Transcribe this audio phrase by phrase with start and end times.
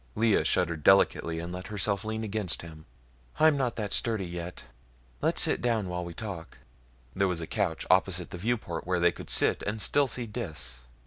[0.15, 2.87] Lea shuddered delicately and let herself lean against him.
[3.39, 4.63] "I'm not that sturdy yet;
[5.21, 6.57] let's sit down while we talk."
[7.15, 10.79] There was a couch opposite the viewport where they could sit and still see Dis.